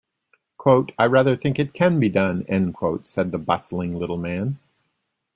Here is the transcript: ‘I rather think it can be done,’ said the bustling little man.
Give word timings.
‘I 0.97 1.05
rather 1.05 1.37
think 1.37 1.59
it 1.59 1.75
can 1.75 1.99
be 1.99 2.09
done,’ 2.09 2.43
said 3.03 3.31
the 3.31 3.37
bustling 3.37 3.93
little 3.93 4.17
man. 4.17 4.57